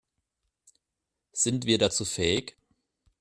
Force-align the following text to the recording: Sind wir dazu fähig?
Sind 1.31 1.67
wir 1.67 1.77
dazu 1.77 2.05
fähig? 2.05 2.57